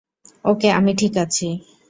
[0.45, 1.47] ওকে, আমি ঠিক আছি!